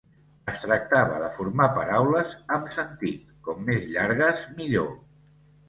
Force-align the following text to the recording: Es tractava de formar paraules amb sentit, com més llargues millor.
Es 0.53 0.61
tractava 0.61 1.19
de 1.23 1.27
formar 1.35 1.67
paraules 1.75 2.33
amb 2.57 2.73
sentit, 2.79 3.29
com 3.51 3.63
més 3.71 3.87
llargues 3.95 4.45
millor. 4.59 4.93